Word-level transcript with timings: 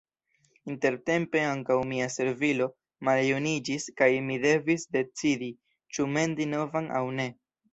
Intertempe 0.75 1.41
ankaŭ 1.49 1.75
mia 1.91 2.07
servilo 2.13 2.67
maljuniĝis 3.09 3.87
kaj 4.01 4.09
mi 4.31 4.39
devis 4.47 4.89
decidi 4.99 5.51
ĉu 5.99 6.09
mendi 6.17 6.53
novan 6.57 6.91
aŭ 7.03 7.05
ne. 7.23 7.33